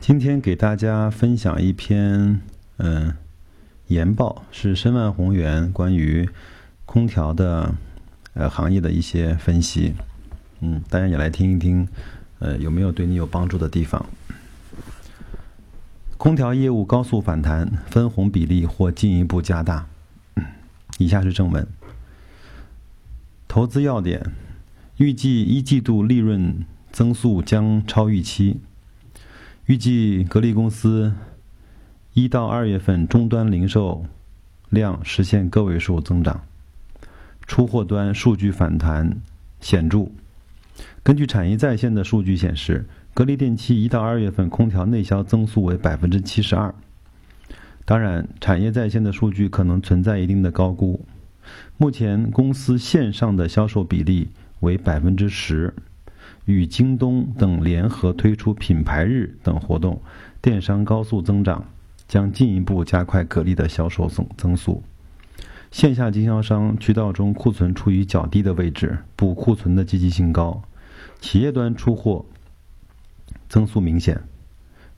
[0.00, 2.40] 今天给大家分享一篇
[2.78, 3.12] 嗯
[3.88, 6.26] 研报，是申万宏源关于
[6.86, 7.74] 空调的
[8.32, 9.92] 呃行业的一些分析。
[10.60, 11.86] 嗯，大家也来听一听，
[12.38, 14.06] 呃，有没有对你有帮助的地方？
[16.16, 19.86] 空调业务高速反弹，分红比例或进一步加大。
[20.96, 21.66] 以下是正文。
[23.46, 24.32] 投资要点：
[24.96, 28.60] 预计一季度利润增速将超预期。
[29.70, 31.12] 预计格力公司
[32.12, 34.04] 一到二月份终端零售
[34.68, 36.40] 量实现个位数增长，
[37.46, 39.18] 出货端数据反弹
[39.60, 40.08] 显著。
[41.04, 42.84] 根据产业在线的数据显示，
[43.14, 46.74] 格力电器一到二月份空调内销增速为百分之七十二。
[47.84, 51.06] 当然，产业在线的数据可能存在一定的高估。
[51.76, 55.72] 目前公司线上的销售比例为百分之十。
[56.50, 60.00] 与京东等联合推出品牌日等活动，
[60.42, 61.64] 电商高速增长，
[62.08, 64.82] 将进一步加快格力的销售增增速。
[65.70, 70.60] 线下经销商渠道中库存处于较低的位置，补库存的积极性高。
[71.20, 72.24] 企业端出货
[73.48, 74.20] 增速明显。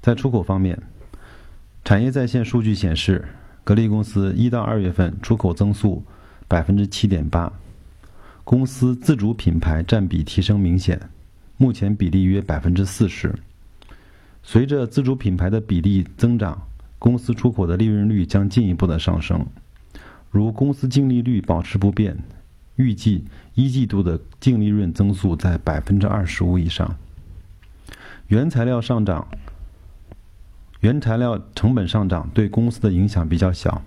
[0.01, 0.81] 在出口方面，
[1.85, 3.25] 产业在线数据显示，
[3.65, 6.03] 格力公司一到二月份出口增速
[6.49, 7.53] 百分之七点八，
[8.45, 11.01] 公司自主品牌占比提升明显。
[11.63, 13.33] 目前比例约百分之四十。
[14.43, 16.61] 随着自主品牌的比例增长，
[16.99, 19.47] 公司出口的利润率将进一步的上升。
[20.33, 22.17] 如公司净利率保持不变，
[22.75, 23.23] 预计
[23.55, 26.97] 一季度的净利润增速在百分之二十五以上。
[28.27, 29.29] 原材料上涨，
[30.81, 33.83] 原材料成本上涨对公司的影响比较小，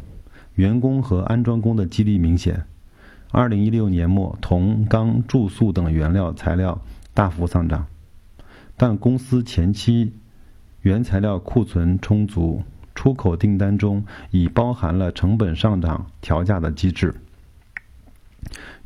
[0.54, 2.64] 员工和安装工的激励明显。
[3.32, 6.82] 二零一六年末，铜、钢、注塑等原料材料。
[7.16, 7.88] 大幅上涨，
[8.78, 10.14] 但公司前期
[10.82, 12.62] 原材料库存充足，
[12.94, 17.16] 出口订单中已包含了成本上涨调价的机制。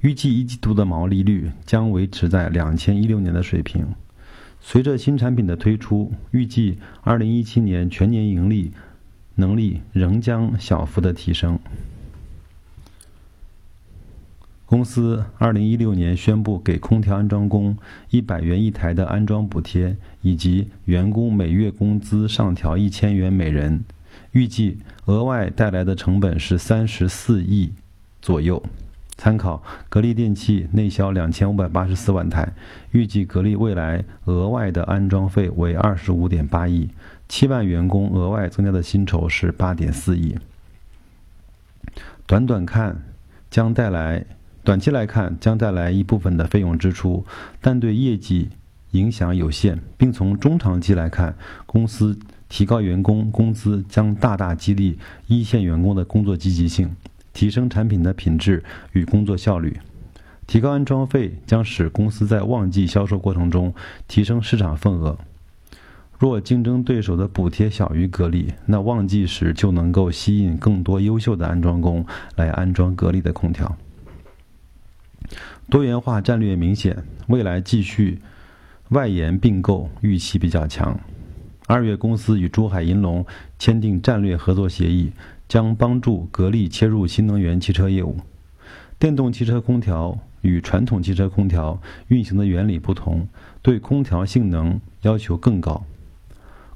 [0.02, 3.86] 预计一季度的毛利率将维持在两千一六年的水平。
[4.62, 8.72] 随着新产品的推出，预计二零一七年全年盈利
[9.36, 11.60] 能力仍将小幅的提升。
[14.70, 17.76] 公司二零一六年宣布给空调安装工
[18.12, 23.84] 一百元一台的安装补贴，以及员工每月工资上调一千元每人，
[24.32, 27.72] 预计额外带来的成本是三十四亿
[28.22, 28.62] 左右。
[29.18, 32.54] 参考格力电器内销两千五百八十四万台，
[32.92, 36.88] 预计格力未来额外的安装费为二十五点八亿，
[37.28, 40.38] 七万员工额外增加的薪酬是八点四亿。
[42.28, 43.02] 短短看，
[43.50, 44.24] 将带来。
[44.70, 47.26] 短期来看，将带来一部分的费用支出，
[47.60, 48.50] 但对业绩
[48.92, 51.36] 影响有限，并从中长期来看，
[51.66, 52.16] 公司
[52.48, 56.88] 提高员工工资将大大激励一线员工的工作积极性，
[57.34, 59.76] 提升产品的品质与工作效率。
[60.46, 63.74] 提高安装费将使公司在旺季销售过程中
[64.08, 65.18] 提升市场份额。
[66.20, 72.06] 若竞争对手的补贴小于格力，那旺季时就能够吸引更多优秀的安装工
[72.36, 73.76] 来安装格力的空调。
[75.70, 78.20] 多元化战略明显，未来继续
[78.90, 81.00] 外延并购预期比较强。
[81.68, 83.26] 二月，公司与珠海银隆
[83.60, 85.12] 签订战略合作协议，
[85.48, 88.18] 将帮助格力切入新能源汽车业务。
[88.98, 93.28] 电动汽车空调与传统汽车空调运行的原理不同，
[93.62, 95.86] 对空调性能要求更高。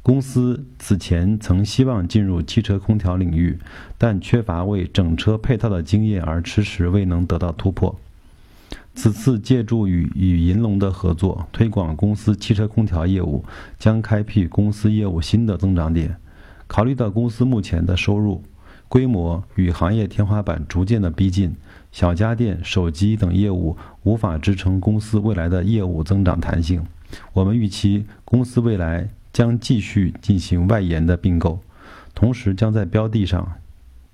[0.03, 3.58] 公司此前曾希望进入汽车空调领域，
[3.97, 7.97] 但缺乏为整车配套的经验而迟迟未能得到突破。
[8.95, 13.43] 此次借助与与银龙的合作，推广公司汽车空调业务，
[13.79, 16.15] 将开辟公司业务新的增长点。
[16.67, 18.43] 考虑到公司目前的收入
[18.87, 21.55] 规模与行业天花板逐渐的逼近，
[21.91, 26.85] 小家电、手机等业务无法支撑公司未来的业务增长弹性。
[27.33, 31.59] 我们预期公司未来将继续进行外延的并购，
[32.13, 33.53] 同时将在标的上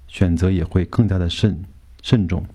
[0.07, 1.61] 选择也会更加的慎
[2.01, 2.45] 慎重。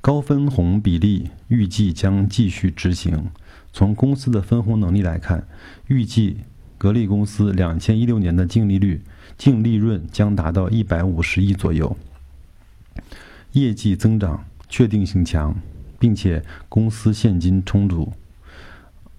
[0.00, 3.30] 高分红比例预计将继续执行。
[3.72, 5.46] 从公司的分红能力来看，
[5.88, 6.38] 预计
[6.78, 9.02] 格力公司两千一六年的净利率、
[9.36, 11.94] 净利润将达到一百五十亿左右。
[13.52, 15.54] 业绩增长确定性强，
[15.98, 18.12] 并且公司现金充足。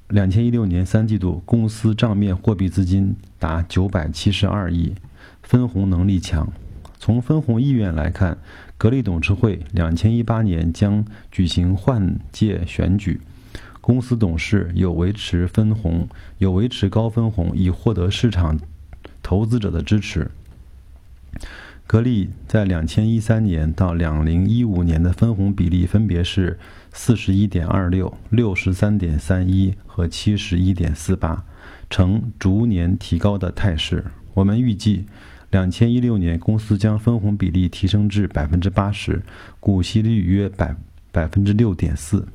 [0.07, 4.95] 两千一六年三季度，公司账面货币资金达九百七十二亿，
[5.43, 6.51] 分红能力强。
[6.99, 8.37] 从分红意愿来看，
[8.81, 13.21] 格力董事会两千一八年将举行换届选举，
[13.79, 18.59] 公司董事有维持分红，有维持高分红，以获得市场
[19.21, 20.31] 投资者的支持。
[21.85, 26.57] 格力在两千一三年到两零一五年的分红比例分别是
[26.91, 31.45] 四十一点二六、六十三点三一和七十一点四八，
[31.87, 34.05] 呈逐年提高的态势。
[34.33, 35.05] 我们预计，
[35.51, 39.21] 两千一六年公司将分红比例提升至百分之八十，
[39.59, 40.75] 股息率约百
[41.11, 42.27] 百分之六点四。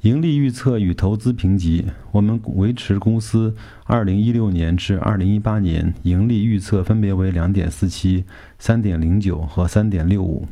[0.00, 3.54] 盈利预测与投资评级，我们维持公司
[3.86, 8.24] 2016年至2018年盈利预测分别为2.47、
[8.60, 10.42] 3.09和3.65，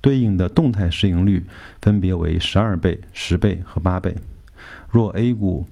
[0.00, 1.44] 对应的动态市盈率
[1.82, 4.16] 分别为12倍、10倍和8倍。
[4.90, 5.66] 若 A 股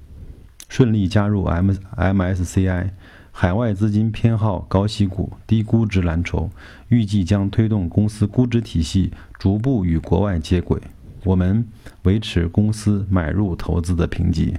[0.69, 2.91] 顺利加入 M MSCI，
[3.33, 6.51] 海外资金偏好高息股、低估值蓝筹，
[6.89, 10.81] 预计将推动公司估值体系逐步与国外接轨。
[11.25, 11.67] 我们
[12.03, 14.55] 维持公司买入投资的评级。